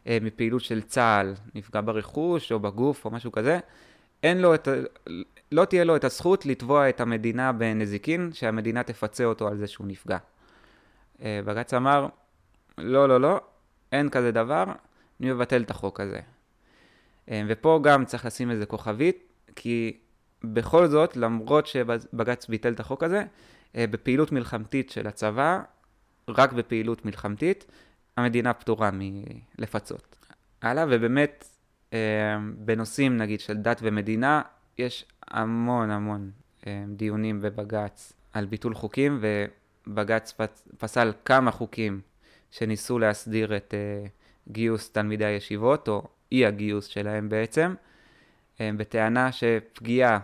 אה, 0.08 0.18
מפעילות 0.22 0.64
של 0.64 0.82
צה"ל, 0.82 1.34
נפגע 1.56 1.82
ברכוש 1.82 2.52
או 2.52 2.60
בגוף 2.60 3.06
או 3.06 3.12
משהו 3.12 3.32
כזה, 3.32 3.60
אין 4.24 4.42
לו 4.42 4.56
את, 4.56 4.68
לא 5.52 5.66
תהיה 5.66 5.84
לו 5.84 5.96
את 5.96 6.04
הזכות 6.04 6.46
לתבוע 6.46 6.90
את 6.90 7.02
המדינה 7.02 7.52
בנזיקין, 7.52 8.30
שהמדינה 8.34 8.84
תפצה 8.84 9.26
אותו 9.26 9.48
על 9.48 9.58
זה 9.58 9.68
שהוא 9.68 9.88
נפגע. 9.88 10.18
אה, 11.22 11.40
בג"ץ 11.46 11.74
אמר, 11.74 12.08
לא, 12.78 13.10
לא, 13.10 13.22
לא, 13.22 13.42
אין 13.92 14.10
כזה 14.10 14.32
דבר, 14.32 14.64
אני 15.20 15.32
מבטל 15.32 15.62
את 15.62 15.72
החוק 15.72 16.00
הזה. 16.00 16.20
אה, 17.32 17.42
ופה 17.48 17.80
גם 17.84 18.06
צריך 18.06 18.26
לשים 18.26 18.52
איזה 18.52 18.66
כוכבית, 18.66 19.24
כי 19.56 19.98
בכל 20.44 20.88
זאת, 20.88 21.18
למרות 21.18 21.68
שבג"ץ 21.68 22.48
ביטל 22.48 22.74
את 22.74 22.80
החוק 22.80 23.04
הזה, 23.04 23.24
אה, 23.76 23.88
בפעילות 23.88 24.32
מלחמתית 24.32 24.90
של 24.90 25.08
הצבא, 25.08 25.62
רק 26.30 26.54
בפעילות 26.54 27.06
מלחמתית, 27.06 27.66
המדינה 28.18 28.54
פטורה 28.54 28.90
מלפצות. 28.94 30.16
הלאה, 30.62 30.86
ובאמת, 30.90 31.48
בנושאים 32.58 33.18
נגיד 33.18 33.40
של 33.40 33.58
דת 33.58 33.80
ומדינה, 33.82 34.42
יש 34.78 35.06
המון 35.28 35.92
המון 35.92 36.32
אה, 36.68 36.84
דיונים 36.88 37.42
בבג"ץ 37.42 38.14
על 38.34 38.46
ביטול 38.46 38.76
חוקים, 38.76 39.22
ובג"ץ 39.88 40.34
פסל 40.78 41.12
כמה 41.26 41.52
חוקים 41.52 42.02
שניסו 42.52 43.00
להסדיר 43.00 43.58
את 43.58 43.74
אה, 43.74 44.08
גיוס 44.52 44.92
תלמידי 44.92 45.26
הישיבות, 45.26 45.88
או 45.88 46.08
אי 46.32 46.46
הגיוס 46.46 46.86
שלהם 46.86 47.30
בעצם, 47.30 47.72
אה, 47.72 47.76
בטענה 48.62 49.32
שפגיעה 49.32 50.20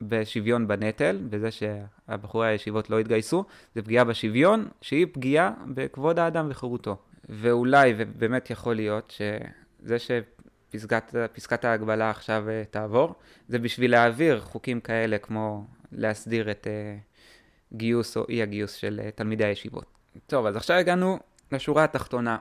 בשוויון 0.00 0.68
בנטל, 0.68 1.18
בזה 1.30 1.48
שהבחורי 1.50 2.48
הישיבות 2.48 2.90
לא 2.90 2.98
התגייסו, 2.98 3.44
זה 3.74 3.82
פגיעה 3.82 4.04
בשוויון, 4.04 4.68
שהיא 4.80 5.06
פגיעה 5.12 5.52
בכבוד 5.74 6.18
האדם 6.18 6.46
וחירותו. 6.50 6.96
ואולי, 7.28 7.94
ובאמת 7.96 8.50
יכול 8.50 8.74
להיות, 8.74 9.10
שזה 9.10 9.98
ש... 9.98 10.10
פסקת, 10.70 11.14
פסקת 11.32 11.64
ההגבלה 11.64 12.10
עכשיו 12.10 12.44
uh, 12.46 12.70
תעבור, 12.70 13.14
זה 13.48 13.58
בשביל 13.58 13.90
להעביר 13.90 14.40
חוקים 14.40 14.80
כאלה 14.80 15.18
כמו 15.18 15.66
להסדיר 15.92 16.50
את 16.50 16.66
uh, 16.66 17.76
גיוס 17.76 18.16
או 18.16 18.24
אי 18.28 18.42
הגיוס 18.42 18.72
של 18.72 19.00
uh, 19.02 19.10
תלמידי 19.10 19.44
הישיבות. 19.44 19.84
טוב, 20.26 20.46
אז 20.46 20.56
עכשיו 20.56 20.76
הגענו 20.76 21.18
לשורה 21.52 21.84
התחתונה, 21.84 22.38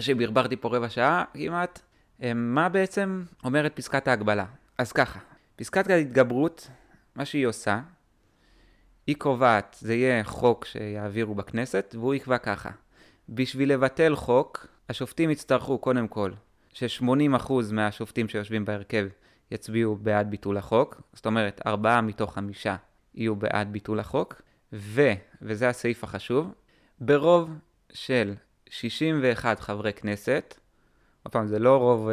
שברברתי 0.00 0.56
פה 0.56 0.76
רבע 0.76 0.88
שעה 0.88 1.24
כמעט. 1.34 1.80
Uh, 2.20 2.24
מה 2.34 2.68
בעצם 2.68 3.24
אומרת 3.44 3.76
פסקת 3.76 4.08
ההגבלה? 4.08 4.46
אז 4.78 4.92
ככה, 4.92 5.18
פסקת 5.56 5.90
ההתגברות, 5.90 6.70
מה 7.16 7.24
שהיא 7.24 7.46
עושה, 7.46 7.80
היא 9.06 9.16
קובעת, 9.18 9.76
זה 9.80 9.94
יהיה 9.94 10.24
חוק 10.24 10.64
שיעבירו 10.64 11.34
בכנסת, 11.34 11.94
והוא 11.98 12.14
יקבע 12.14 12.38
ככה. 12.38 12.70
בשביל 13.28 13.72
לבטל 13.72 14.16
חוק, 14.16 14.66
השופטים 14.88 15.30
יצטרכו 15.30 15.78
קודם 15.78 16.08
כל 16.08 16.32
ש-80% 16.72 17.52
מהשופטים 17.72 18.28
שיושבים 18.28 18.64
בהרכב 18.64 19.08
יצביעו 19.50 19.96
בעד 19.96 20.30
ביטול 20.30 20.56
החוק, 20.56 21.02
זאת 21.12 21.26
אומרת, 21.26 21.60
ארבעה 21.66 22.00
מתוך 22.00 22.34
חמישה 22.34 22.76
יהיו 23.14 23.36
בעד 23.36 23.72
ביטול 23.72 24.00
החוק, 24.00 24.42
ו, 24.72 25.12
וזה 25.42 25.68
הסעיף 25.68 26.04
החשוב, 26.04 26.52
ברוב 27.00 27.50
של 27.92 28.34
61 28.70 29.60
חברי 29.60 29.92
כנסת, 29.92 30.58
עוד 31.28 31.32
פעם, 31.32 31.46
זה 31.46 31.58
לא 31.58 31.76
רוב 31.76 32.08
uh, 32.08 32.12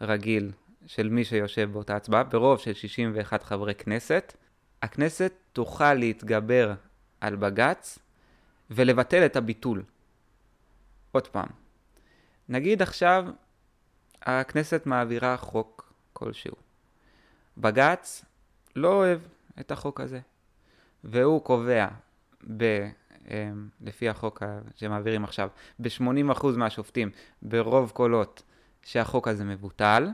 רגיל 0.00 0.52
של 0.86 1.08
מי 1.08 1.24
שיושב 1.24 1.70
באותה 1.72 1.96
הצבעה, 1.96 2.24
ברוב 2.24 2.58
של 2.58 2.74
61 2.74 3.42
חברי 3.42 3.74
כנסת, 3.74 4.36
הכנסת 4.82 5.32
תוכל 5.52 5.94
להתגבר 5.94 6.74
על 7.20 7.36
בג"ץ 7.36 7.98
ולבטל 8.70 9.26
את 9.26 9.36
הביטול. 9.36 9.82
עוד 11.12 11.26
פעם, 11.26 11.48
נגיד 12.48 12.82
עכשיו 12.82 13.26
הכנסת 14.22 14.86
מעבירה 14.86 15.36
חוק 15.36 15.92
כלשהו. 16.12 16.56
בג"ץ 17.58 18.24
לא 18.76 18.92
אוהב 18.92 19.20
את 19.60 19.70
החוק 19.70 20.00
הזה, 20.00 20.20
והוא 21.04 21.42
קובע, 21.44 21.88
ב, 22.56 22.88
לפי 23.80 24.08
החוק 24.08 24.42
שמעבירים 24.76 25.24
עכשיו, 25.24 25.48
ב-80% 25.78 26.46
מהשופטים, 26.56 27.10
ברוב 27.42 27.90
קולות, 27.90 28.42
שהחוק 28.82 29.28
הזה 29.28 29.44
מבוטל, 29.44 30.08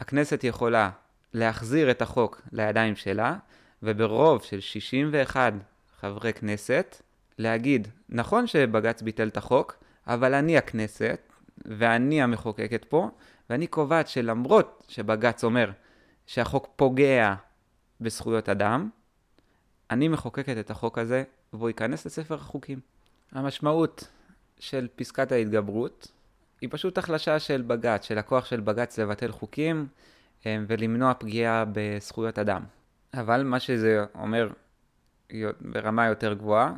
הכנסת 0.00 0.44
יכולה 0.44 0.90
להחזיר 1.34 1.90
את 1.90 2.02
החוק 2.02 2.42
לידיים 2.52 2.96
שלה, 2.96 3.36
וברוב 3.82 4.42
של 4.42 4.60
61 4.60 5.52
חברי 6.00 6.32
כנסת, 6.32 7.02
להגיד, 7.38 7.88
נכון 8.08 8.46
שבג"ץ 8.46 9.02
ביטל 9.02 9.28
את 9.28 9.36
החוק, 9.36 9.76
אבל 10.06 10.34
אני 10.34 10.58
הכנסת, 10.58 11.32
ואני 11.64 12.22
המחוקקת 12.22 12.84
פה, 12.84 13.10
ואני 13.50 13.66
קובעת 13.66 14.08
שלמרות 14.08 14.84
שבג"ץ 14.88 15.44
אומר 15.44 15.70
שהחוק 16.26 16.68
פוגע 16.76 17.34
בזכויות 18.00 18.48
אדם, 18.48 18.88
אני 19.90 20.08
מחוקקת 20.08 20.58
את 20.58 20.70
החוק 20.70 20.98
הזה 20.98 21.24
והוא 21.52 21.68
ייכנס 21.68 22.06
לספר 22.06 22.34
החוקים. 22.34 22.80
המשמעות 23.32 24.08
של 24.58 24.88
פסקת 24.96 25.32
ההתגברות 25.32 26.08
היא 26.60 26.68
פשוט 26.72 26.98
החלשה 26.98 27.38
של 27.38 27.62
בג"ץ, 27.62 28.04
של 28.04 28.18
הכוח 28.18 28.44
של 28.44 28.60
בג"ץ 28.60 28.98
לבטל 28.98 29.32
חוקים 29.32 29.86
אה, 30.46 30.58
ולמנוע 30.68 31.14
פגיעה 31.14 31.64
בזכויות 31.72 32.38
אדם. 32.38 32.62
אבל 33.14 33.42
מה 33.42 33.60
שזה 33.60 34.04
אומר 34.14 34.48
ברמה 35.60 36.06
יותר 36.06 36.34
גבוהה, 36.34 36.74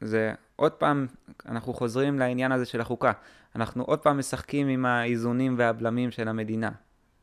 זה 0.00 0.34
עוד 0.56 0.72
פעם, 0.72 1.06
אנחנו 1.46 1.74
חוזרים 1.74 2.18
לעניין 2.18 2.52
הזה 2.52 2.64
של 2.64 2.80
החוקה. 2.80 3.12
אנחנו 3.56 3.84
עוד 3.84 3.98
פעם 3.98 4.18
משחקים 4.18 4.68
עם 4.68 4.86
האיזונים 4.86 5.54
והבלמים 5.58 6.10
של 6.10 6.28
המדינה. 6.28 6.70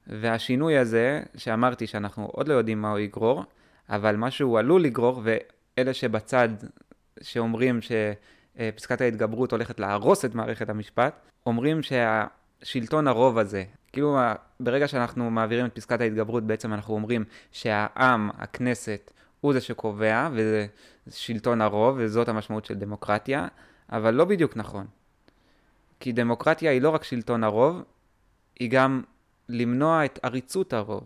והשינוי 0.08 0.78
הזה, 0.78 1.24
שאמרתי 1.38 1.88
שאנחנו 1.88 2.26
עוד 2.26 2.48
לא 2.48 2.54
יודעים 2.54 2.82
מה 2.82 2.92
הוא 2.92 3.00
יגרור, 3.00 3.44
אבל 3.90 4.16
מה 4.16 4.32
שהוא 4.32 4.60
עלול 4.60 4.84
לגרור, 4.84 5.22
ואלה 5.78 5.94
שבצד 5.94 6.50
שאומרים 7.22 7.80
שפסקת 7.82 9.02
ההתגברות 9.02 9.52
הולכת 9.52 9.80
להרוס 9.80 10.26
את 10.26 10.36
מערכת 10.36 10.70
המשפט, 10.70 11.16
אומרים 11.46 11.80
שהשלטון 11.84 13.08
הרוב 13.08 13.38
הזה, 13.38 13.64
כאילו 13.92 14.18
ברגע 14.60 14.88
שאנחנו 14.88 15.32
מעבירים 15.32 15.66
את 15.66 15.76
פסקת 15.76 16.02
ההתגברות, 16.02 16.44
בעצם 16.44 16.74
אנחנו 16.74 16.94
אומרים 16.94 17.26
שהעם, 17.52 18.30
הכנסת, 18.38 19.12
הוא 19.42 19.54
זה 19.54 19.62
שקובע, 19.62 20.30
וזה 20.34 20.68
שלטון 21.10 21.62
הרוב, 21.62 21.96
וזאת 22.00 22.30
המשמעות 22.30 22.66
של 22.66 22.74
דמוקרטיה, 22.74 23.48
אבל 23.92 24.14
לא 24.14 24.26
בדיוק 24.26 24.58
נכון. 24.58 24.86
כי 26.00 26.12
דמוקרטיה 26.12 26.72
היא 26.72 26.82
לא 26.82 26.90
רק 26.90 27.04
שלטון 27.04 27.44
הרוב, 27.44 27.84
היא 28.60 28.70
גם 28.72 29.02
למנוע 29.50 30.06
את 30.06 30.20
עריצות 30.24 30.74
הרוב. 30.74 31.04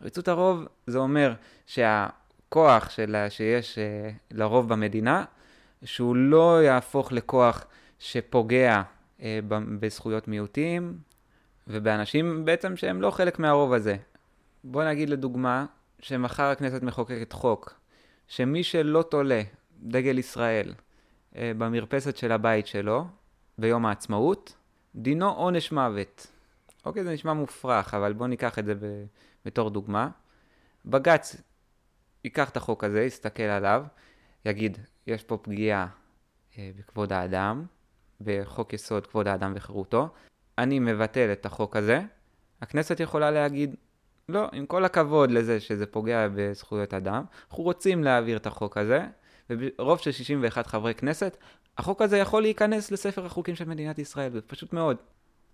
עריצות 0.00 0.28
הרוב 0.28 0.64
זה 0.86 0.98
אומר 0.98 1.34
שהכוח 2.46 2.90
שלה, 2.90 3.30
שיש 3.30 3.78
uh, 3.78 4.14
לרוב 4.30 4.68
במדינה, 4.68 5.24
שהוא 5.84 6.16
לא 6.16 6.62
יהפוך 6.62 7.12
לכוח 7.12 7.64
שפוגע 7.98 8.82
uh, 9.18 9.22
בזכויות 9.48 10.28
מיעוטים 10.28 10.98
ובאנשים 11.66 12.44
בעצם 12.44 12.76
שהם 12.76 13.02
לא 13.02 13.10
חלק 13.10 13.38
מהרוב 13.38 13.72
הזה. 13.72 13.96
בוא 14.64 14.84
נגיד 14.84 15.10
לדוגמה, 15.10 15.66
שמחר 16.00 16.42
הכנסת 16.42 16.82
מחוקקת 16.82 17.32
חוק, 17.32 17.80
שמי 18.28 18.62
שלא 18.62 19.02
תולה 19.02 19.42
דגל 19.82 20.18
ישראל 20.18 20.74
uh, 21.32 21.36
במרפסת 21.58 22.16
של 22.16 22.32
הבית 22.32 22.66
שלו 22.66 23.06
ביום 23.58 23.86
העצמאות, 23.86 24.54
דינו 24.94 25.30
עונש 25.30 25.72
מוות. 25.72 26.26
אוקיי, 26.84 27.04
זה 27.04 27.12
נשמע 27.12 27.32
מופרך, 27.32 27.94
אבל 27.94 28.12
בואו 28.12 28.28
ניקח 28.28 28.58
את 28.58 28.64
זה 28.64 28.74
ב, 28.74 29.04
בתור 29.44 29.70
דוגמה. 29.70 30.08
בג"ץ 30.84 31.36
ייקח 32.26 32.50
את 32.50 32.56
החוק 32.56 32.84
הזה, 32.84 33.02
יסתכל 33.02 33.42
עליו, 33.42 33.84
יגיד, 34.44 34.78
יש 35.06 35.24
פה 35.24 35.36
פגיעה 35.36 35.86
אה, 36.58 36.70
בכבוד 36.78 37.12
האדם, 37.12 37.64
בחוק 38.20 38.72
יסוד 38.72 39.06
כבוד 39.06 39.28
האדם 39.28 39.52
וחירותו, 39.56 40.08
אני 40.58 40.78
מבטל 40.78 41.32
את 41.32 41.46
החוק 41.46 41.76
הזה, 41.76 42.00
הכנסת 42.62 43.00
יכולה 43.00 43.30
להגיד, 43.30 43.74
לא, 44.28 44.48
עם 44.52 44.66
כל 44.66 44.84
הכבוד 44.84 45.30
לזה 45.30 45.60
שזה 45.60 45.86
פוגע 45.86 46.28
בזכויות 46.34 46.94
אדם, 46.94 47.24
אנחנו 47.50 47.64
רוצים 47.64 48.04
להעביר 48.04 48.36
את 48.36 48.46
החוק 48.46 48.76
הזה, 48.76 49.06
וברוב 49.50 49.98
של 49.98 50.12
61 50.12 50.66
חברי 50.66 50.94
כנסת, 50.94 51.36
החוק 51.78 52.02
הזה 52.02 52.18
יכול 52.18 52.42
להיכנס 52.42 52.90
לספר 52.90 53.26
החוקים 53.26 53.54
של 53.54 53.68
מדינת 53.68 53.98
ישראל, 53.98 54.32
זה 54.32 54.40
פשוט 54.40 54.72
מאוד. 54.72 54.96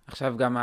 עכשיו 0.07 0.37
גם 0.37 0.57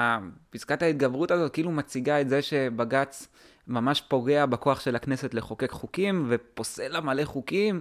פסקת 0.50 0.82
ההתגברות 0.82 1.30
הזאת 1.30 1.52
כאילו 1.52 1.70
מציגה 1.70 2.20
את 2.20 2.28
זה 2.28 2.42
שבג"ץ 2.42 3.28
ממש 3.66 4.00
פוגע 4.00 4.46
בכוח 4.46 4.80
של 4.80 4.96
הכנסת 4.96 5.34
לחוקק 5.34 5.70
חוקים 5.70 6.26
ופוסל 6.28 6.88
לה 6.88 7.00
מלא 7.00 7.24
חוקים. 7.24 7.80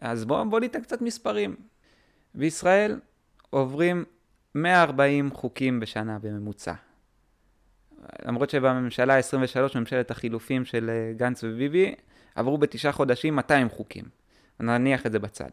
אז 0.00 0.24
בואו 0.24 0.50
בוא 0.50 0.60
ניתן 0.60 0.82
קצת 0.82 1.02
מספרים. 1.02 1.56
בישראל 2.34 3.00
עוברים 3.50 4.04
140 4.54 5.30
חוקים 5.30 5.80
בשנה 5.80 6.18
בממוצע. 6.18 6.72
למרות 8.24 8.50
שבממשלה 8.50 9.16
ה-23, 9.16 9.78
ממשלת 9.78 10.10
החילופים 10.10 10.64
של 10.64 10.90
אה, 10.90 11.12
גנץ 11.16 11.44
וביבי, 11.44 11.94
עברו 12.34 12.58
בתשעה 12.58 12.92
חודשים 12.92 13.36
200 13.36 13.68
חוקים. 13.68 14.04
נניח 14.60 15.06
את 15.06 15.12
זה 15.12 15.18
בצד. 15.18 15.50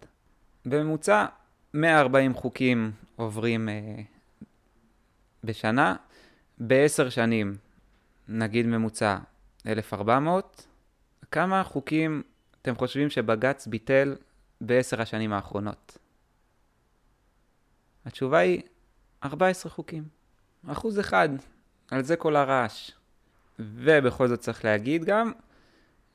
בממוצע 0.65 1.26
140 1.74 2.34
חוקים 2.34 2.91
עוברים 3.15 3.69
אה, 3.69 4.02
בשנה, 5.45 5.95
בעשר 6.58 7.10
שנים, 7.10 7.58
נגיד 8.27 8.65
ממוצע 8.65 9.17
1,400, 9.67 10.67
כמה 11.31 11.63
חוקים 11.63 12.23
אתם 12.62 12.75
חושבים 12.75 13.10
שבג"ץ 13.10 13.67
ביטל 13.67 14.15
בעשר 14.62 15.01
השנים 15.01 15.34
האחרונות? 15.34 15.97
התשובה 18.05 18.38
היא 18.38 18.62
14 19.23 19.71
חוקים. 19.71 20.03
אחוז 20.67 20.99
אחד, 20.99 21.29
על 21.91 22.03
זה 22.03 22.15
כל 22.15 22.36
הרעש. 22.36 22.91
ובכל 23.60 24.27
זאת 24.27 24.39
צריך 24.39 24.65
להגיד 24.65 25.05
גם 25.05 25.31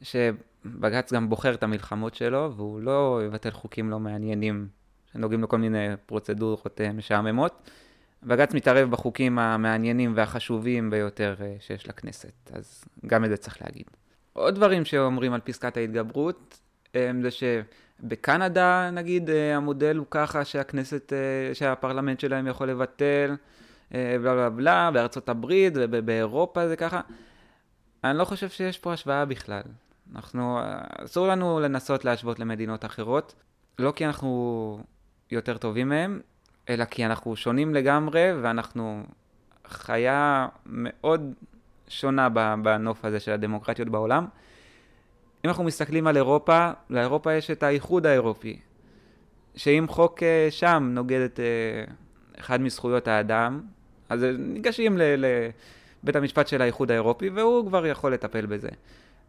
שבג"ץ 0.02 1.12
גם 1.12 1.28
בוחר 1.28 1.54
את 1.54 1.62
המלחמות 1.62 2.14
שלו, 2.14 2.52
והוא 2.56 2.80
לא 2.80 3.20
יבטל 3.26 3.50
חוקים 3.50 3.90
לא 3.90 4.00
מעניינים 4.00 4.68
שנוגעים 5.12 5.42
לכל 5.42 5.58
מיני 5.58 5.86
פרוצדורות 6.06 6.80
אה, 6.80 6.92
משעממות. 6.92 7.70
בג"ץ 8.22 8.54
מתערב 8.54 8.90
בחוקים 8.90 9.38
המעניינים 9.38 10.12
והחשובים 10.16 10.90
ביותר 10.90 11.35
אה, 11.40 11.56
שיש 11.61 11.88
לכנסת, 11.88 12.50
אז 12.52 12.85
גם 13.06 13.24
את 13.24 13.30
זה 13.30 13.37
צריך 13.37 13.62
להגיד. 13.62 13.85
עוד 14.33 14.54
דברים 14.54 14.85
שאומרים 14.85 15.33
על 15.33 15.40
פסקת 15.40 15.76
ההתגברות, 15.76 16.61
אה, 16.94 17.11
זה 17.22 17.28
שבקנדה 17.30 18.90
נגיד 18.92 19.30
המודל 19.54 19.96
הוא 19.96 20.06
ככה 20.11 20.44
שהכנסת, 20.44 21.12
שהפרלמנט 21.52 22.20
שלהם 22.20 22.46
יכול 22.46 22.70
לבטל, 22.70 23.37
בלה 23.90 24.18
בלה 24.18 24.50
בלה, 24.50 24.90
בארצות 24.90 25.28
הברית 25.28 25.72
ובאירופה 25.76 26.68
זה 26.68 26.76
ככה. 26.76 27.00
אני 28.04 28.18
לא 28.18 28.24
חושב 28.24 28.48
שיש 28.48 28.78
פה 28.78 28.92
השוואה 28.92 29.24
בכלל. 29.24 29.62
אנחנו, 30.14 30.59
אסור 31.04 31.28
לנו 31.28 31.61
לנסות 31.61 32.04
להשוות 32.04 32.38
למדינות 32.38 32.85
אחרות, 32.85 33.35
לא 33.78 33.92
כי 33.96 34.06
אנחנו 34.06 34.78
יותר 35.30 35.56
טובים 35.56 35.88
מהם, 35.88 36.20
אלא 36.70 36.85
כי 36.85 37.06
אנחנו 37.06 37.37
שונים 37.37 37.74
לגמרי, 37.74 38.33
ואנחנו 38.42 39.02
חיה 39.66 40.48
מאוד 40.66 41.33
שונה 41.88 42.28
בנוף 42.62 43.04
הזה 43.04 43.20
של 43.20 43.33
הדמוקרטיות 43.33 43.88
בעולם. 43.88 44.26
אם 45.44 45.50
אנחנו 45.50 45.64
מסתכלים 45.64 46.06
על 46.06 46.16
אירופה, 46.16 46.70
לאירופה 46.90 47.33
יש 47.33 47.50
את 47.50 47.62
האיחוד 47.62 48.06
האירופי, 48.06 48.59
שאם 49.56 49.85
חוק 49.88 50.22
אה, 50.22 50.46
שם 50.50 50.90
נוגד 50.94 51.20
את 51.20 51.40
אה, 51.40 51.85
אחד 52.40 52.61
מזכויות 52.61 53.09
האדם, 53.09 53.61
אז 54.09 54.26
ניגשים 54.38 54.98
לבית 54.98 56.16
המשפט 56.16 56.48
של 56.48 56.62
האיחוד 56.62 56.90
האירופי, 56.90 57.30
והוא 57.30 57.66
כבר 57.66 57.87
יכול 57.87 58.14
לטפל 58.14 58.46
בזה. 58.46 58.68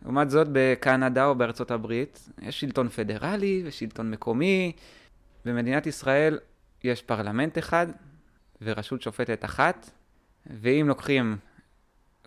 לעומת 0.03 0.29
זאת, 0.29 0.47
בקנדה 0.51 1.25
או 1.25 1.35
בארצות 1.35 1.71
הברית, 1.71 2.29
יש 2.41 2.59
שלטון 2.59 2.89
פדרלי 2.89 3.63
ושלטון 3.65 4.11
מקומי. 4.11 4.71
במדינת 5.45 5.87
ישראל 5.87 6.39
יש 6.83 7.01
פרלמנט 7.01 7.57
אחד 7.57 7.87
ורשות 8.61 9.01
שופטת 9.01 9.45
אחת, 9.45 9.89
ואם 10.45 10.85
לוקחים 10.87 11.37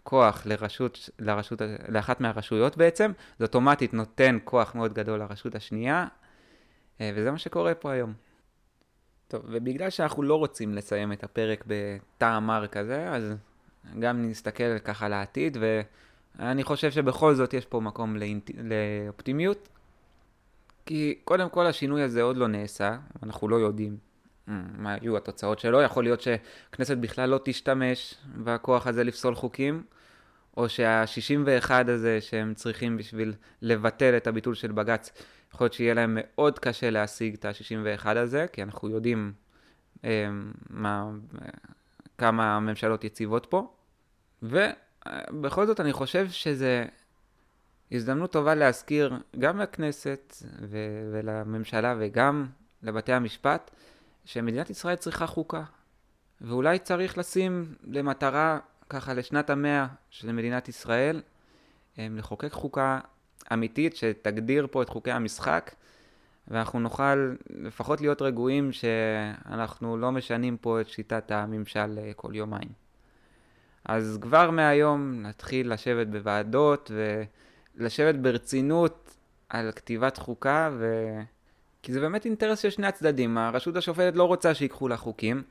כוח 0.02 0.46
לרשות, 0.46 1.10
לרשות, 1.18 1.62
לאחת 1.88 2.20
מהרשויות 2.20 2.76
בעצם, 2.76 3.12
זה 3.38 3.44
אוטומטית 3.44 3.94
נותן 3.94 4.38
כוח 4.44 4.74
מאוד 4.74 4.92
גדול 4.92 5.18
לרשות 5.18 5.54
השנייה, 5.54 6.06
אה, 7.00 7.10
וזה 7.14 7.30
מה 7.30 7.38
שקורה 7.38 7.74
פה 7.74 7.92
היום. 7.92 8.12
טוב, 9.28 9.42
ובגלל 9.48 9.90
שאנחנו 9.90 10.22
לא 10.22 10.34
רוצים 10.34 10.74
לסיים 10.74 11.12
את 11.12 11.24
הפרק 11.24 11.64
בטעם 11.66 12.46
מר 12.46 12.66
כזה, 12.66 13.08
אז 13.10 13.34
גם 13.98 14.28
נסתכל 14.28 14.78
ככה 14.78 15.08
לעתיד, 15.08 15.56
ואני 16.38 16.64
חושב 16.64 16.90
שבכל 16.90 17.34
זאת 17.34 17.54
יש 17.54 17.66
פה 17.66 17.80
מקום 17.80 18.16
לאינט... 18.16 18.50
לאופטימיות, 18.54 19.68
כי 20.86 21.18
קודם 21.24 21.48
כל 21.48 21.66
השינוי 21.66 22.02
הזה 22.02 22.22
עוד 22.22 22.36
לא 22.36 22.48
נעשה, 22.48 22.98
אנחנו 23.22 23.48
לא 23.48 23.56
יודעים 23.56 23.96
מה 24.48 24.96
יהיו 25.02 25.16
התוצאות 25.16 25.58
שלו, 25.58 25.82
יכול 25.82 26.04
להיות 26.04 26.20
שכנסת 26.20 26.96
בכלל 26.96 27.30
לא 27.30 27.40
תשתמש 27.44 28.14
בכוח 28.36 28.86
הזה 28.86 29.04
לפסול 29.04 29.34
חוקים, 29.34 29.82
או 30.56 30.68
שה-61 30.68 31.70
הזה 31.88 32.20
שהם 32.20 32.54
צריכים 32.54 32.96
בשביל 32.96 33.34
לבטל 33.62 34.16
את 34.16 34.26
הביטול 34.26 34.54
של 34.54 34.72
בג"ץ, 34.72 35.12
יכול 35.54 35.64
להיות 35.64 35.72
שיהיה 35.72 35.94
להם 35.94 36.18
מאוד 36.20 36.58
קשה 36.58 36.90
להשיג 36.90 37.34
את 37.34 37.44
ה-61 37.44 38.08
הזה, 38.08 38.46
כי 38.52 38.62
אנחנו 38.62 38.88
יודעים 38.88 39.32
אה, 40.04 40.28
מה, 40.70 41.10
כמה 42.18 42.60
ממשלות 42.60 43.04
יציבות 43.04 43.46
פה. 43.50 43.74
ובכל 44.42 45.66
זאת 45.66 45.80
אני 45.80 45.92
חושב 45.92 46.30
שזה 46.30 46.84
הזדמנות 47.92 48.32
טובה 48.32 48.54
להזכיר 48.54 49.14
גם 49.38 49.60
לכנסת 49.60 50.34
ו- 50.60 51.10
ולממשלה 51.12 51.94
וגם 51.98 52.46
לבתי 52.82 53.12
המשפט, 53.12 53.70
שמדינת 54.24 54.70
ישראל 54.70 54.96
צריכה 54.96 55.26
חוקה. 55.26 55.62
ואולי 56.40 56.78
צריך 56.78 57.18
לשים 57.18 57.74
למטרה, 57.84 58.58
ככה 58.88 59.14
לשנת 59.14 59.50
המאה 59.50 59.86
של 60.10 60.32
מדינת 60.32 60.68
ישראל, 60.68 61.22
אה, 61.98 62.06
לחוקק 62.10 62.52
חוקה 62.52 63.00
אמיתית 63.52 63.96
שתגדיר 63.96 64.66
פה 64.70 64.82
את 64.82 64.88
חוקי 64.88 65.10
המשחק, 65.10 65.74
ואנחנו 66.48 66.80
נוכל 66.80 67.34
לפחות 67.50 68.00
להיות 68.00 68.22
רגועים 68.22 68.72
שאנחנו 68.72 69.96
לא 69.96 70.12
משנים 70.12 70.56
פה 70.56 70.80
את 70.80 70.88
שיטת 70.88 71.30
הממשל 71.30 71.98
אה, 71.98 72.12
כל 72.16 72.34
יומיים. 72.34 72.68
אז 73.84 74.18
כבר 74.20 74.50
מהיום 74.50 75.22
נתחיל 75.22 75.72
לשבת 75.72 76.06
בוועדות 76.06 76.90
ולשבת 77.76 78.14
ברצינות 78.14 79.16
על 79.48 79.72
כתיבת 79.72 80.16
חוקה, 80.16 80.70
ו... 80.72 81.14
כי 81.84 81.92
זה 81.92 82.00
באמת 82.00 82.24
אינטרס 82.24 82.58
של 82.58 82.70
שני 82.70 82.86
הצדדים. 82.86 83.38
הרשות 83.38 83.76
השופטת 83.76 84.16
לא 84.16 84.24
רוצה 84.24 84.54
שיקחו 84.54 84.88
לה 84.88 84.96
חוקים, 84.96 85.42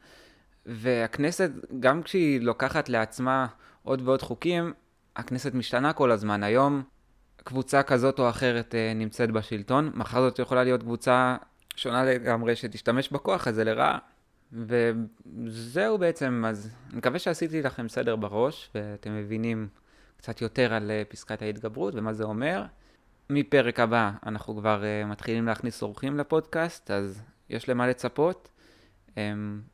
והכנסת, 0.65 1.52
גם 1.80 2.04
כשהיא 2.04 2.41
לוקחת 2.41 2.89
לעצמה 2.89 3.48
עוד 3.84 4.02
ועוד 4.02 4.22
חוקים, 4.22 4.74
הכנסת 5.15 5.54
משתנה 5.54 5.93
כל 5.93 6.12
הזמן. 6.12 6.43
היום 6.43 6.84
קבוצה 7.38 7.84
כזאת 7.84 8.19
או 8.19 8.30
אחרת 8.30 8.76
אה, 8.76 8.93
נמצאת 8.96 9.32
בשלטון, 9.32 9.91
מחר 9.93 10.22
זאת 10.22 10.39
יכולה 10.39 10.63
להיות 10.63 10.84
קבוצה 10.84 11.36
שונה 11.76 12.04
לגמרי 12.06 12.56
שתשתמש 12.56 13.10
בכוח 13.10 13.48
הזה 13.48 13.63
לרעה. 13.63 13.98
וזהו 14.54 15.98
בעצם, 15.98 16.43
אז 16.48 16.74
אני 16.89 16.98
מקווה 16.98 17.19
שעשיתי 17.19 17.62
לכם 17.62 17.89
סדר 17.89 18.15
בראש, 18.15 18.69
ואתם 18.76 19.17
מבינים 19.17 19.67
קצת 20.17 20.41
יותר 20.41 20.74
על 20.74 20.91
אה, 20.91 21.04
פסקת 21.10 21.41
ההתגברות 21.41 21.96
ומה 21.96 22.13
זה 22.13 22.24
אומר. 22.24 22.63
מפרק 23.29 23.79
הבא 23.79 24.12
אנחנו 24.25 24.55
כבר 24.55 24.81
uh, 24.81 25.07
מתחילים 25.07 25.45
להכניס 25.45 25.81
אורחים 25.81 26.17
לפודקאסט, 26.17 26.91
אז 26.91 27.21
יש 27.49 27.69
למה 27.69 27.88
לצפות. 27.88 28.49
Um, 29.09 29.15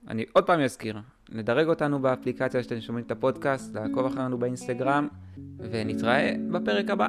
אני 0.08 0.26
עוד 0.34 0.46
פעם 0.46 0.60
אזכיר, 0.60 1.00
לדרג 1.30 1.68
אותנו 1.68 2.00
באפליקציה 2.00 2.64
שאתם 2.64 2.82
שומעים 2.82 3.06
את 3.06 3.12
הפודקאסט, 3.12 3.76
לעקוב 3.76 4.06
אחרינו 4.06 4.38
באינסטגרם, 4.38 5.08
ונתראה 5.58 6.34
בפרק 6.52 6.90
הבא. 6.90 7.08